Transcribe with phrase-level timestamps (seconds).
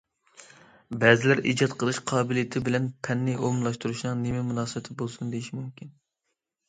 [1.03, 5.97] بەزىلەر ئىجاد قىلىش قابىلىيىتى بىلەن پەننى ئومۇملاشتۇرۇشنىڭ نېمە مۇناسىۋىتى بولسۇن، دېيىشى مۇمكىن.